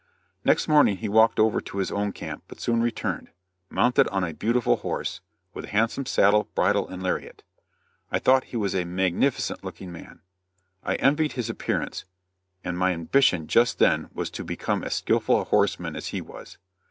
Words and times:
Next 0.43 0.67
morning 0.67 0.97
he 0.97 1.07
walked 1.07 1.39
over 1.39 1.61
to 1.61 1.77
his 1.77 1.91
own 1.91 2.11
camp, 2.11 2.41
but 2.47 2.59
soon 2.59 2.81
returned, 2.81 3.29
mounted 3.69 4.07
on 4.07 4.23
a 4.23 4.33
beautiful 4.33 4.77
horse, 4.77 5.21
with 5.53 5.65
a 5.65 5.69
handsome 5.69 6.07
saddle, 6.07 6.47
bridle 6.55 6.87
and 6.87 7.03
lariat. 7.03 7.43
I 8.11 8.17
thought 8.17 8.45
he 8.45 8.57
was 8.57 8.73
a 8.73 8.83
magnificent 8.83 9.63
looking 9.63 9.91
man. 9.91 10.21
I 10.83 10.95
envied 10.95 11.33
his 11.33 11.51
appearance, 11.51 12.05
and 12.63 12.79
my 12.79 12.93
ambition 12.93 13.45
just 13.45 13.77
then 13.77 14.09
was 14.11 14.31
to 14.31 14.43
become 14.43 14.83
as 14.83 14.95
skillful 14.95 15.39
a 15.39 15.43
horseman 15.43 15.95
as 15.95 16.07
he 16.07 16.19
was. 16.19 16.57